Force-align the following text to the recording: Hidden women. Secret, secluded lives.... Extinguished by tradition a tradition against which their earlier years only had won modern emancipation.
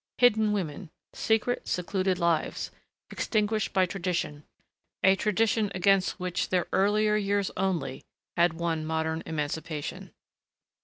Hidden 0.17 0.51
women. 0.51 0.89
Secret, 1.13 1.67
secluded 1.67 2.17
lives.... 2.17 2.71
Extinguished 3.11 3.71
by 3.71 3.85
tradition 3.85 4.43
a 5.03 5.15
tradition 5.15 5.71
against 5.75 6.19
which 6.19 6.49
their 6.49 6.65
earlier 6.73 7.15
years 7.15 7.51
only 7.55 8.01
had 8.35 8.53
won 8.53 8.83
modern 8.83 9.21
emancipation. 9.27 10.11